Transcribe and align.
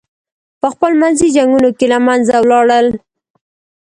پخپل 0.61 0.91
منځي 1.01 1.27
جنګونو 1.35 1.69
کې 1.77 1.85
له 1.93 1.97
منځه 2.07 2.35
ولاړل. 2.41 2.87